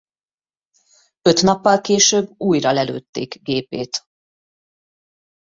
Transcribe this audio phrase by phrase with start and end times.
[1.21, 4.05] Öt nappal később újra lelőtték gépét.